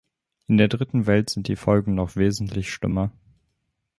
[0.47, 3.11] In der Dritten Welt sind die Folgen noch wesentlich schlimmer.